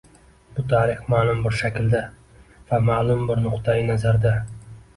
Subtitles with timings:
[0.53, 2.01] Bu tarix ma’lum bir shaklda
[2.73, 4.37] va ma’lum bir nuqtai nazarda